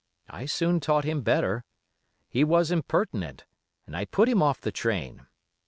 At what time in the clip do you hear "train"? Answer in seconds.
4.71-5.27